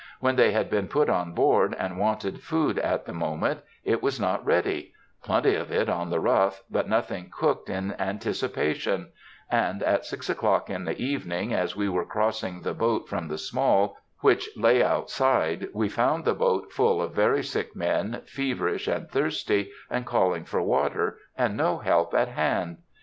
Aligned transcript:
When 0.19 0.35
they 0.35 0.51
had 0.51 0.67
been 0.67 0.87
put 0.87 1.09
on 1.11 1.33
board, 1.33 1.75
and 1.77 1.99
wanted 1.99 2.41
food 2.41 2.79
at 2.79 3.05
the 3.05 3.13
moment, 3.13 3.59
it 3.85 4.01
was 4.01 4.19
not 4.19 4.43
ready,—plenty 4.43 5.53
of 5.53 5.71
it 5.71 5.89
in 5.89 6.09
the 6.09 6.19
rough, 6.19 6.63
but 6.71 6.89
nothing 6.89 7.29
cooked 7.31 7.69
in 7.69 7.93
anticipation; 7.99 9.09
and 9.51 9.83
at 9.83 10.05
six 10.07 10.27
o'clock 10.27 10.71
in 10.71 10.85
the 10.85 10.99
evening, 10.99 11.53
as 11.53 11.75
we 11.75 11.87
were 11.87 12.03
crossing 12.03 12.61
the 12.61 12.73
boat 12.73 13.07
from 13.07 13.27
the 13.27 13.37
Small, 13.37 13.95
which 14.21 14.49
lay 14.57 14.81
outside, 14.81 15.67
we 15.71 15.87
found 15.87 16.25
the 16.25 16.33
boat 16.33 16.71
full 16.71 16.99
of 16.99 17.13
very 17.13 17.43
sick 17.43 17.75
men, 17.75 18.23
feverish 18.25 18.87
and 18.87 19.07
thirsty, 19.07 19.69
and 19.87 20.07
calling 20.07 20.45
for 20.45 20.63
water, 20.63 21.19
and 21.37 21.55
no 21.55 21.77
help 21.77 22.15
at 22.15 22.29
hand. 22.29 22.79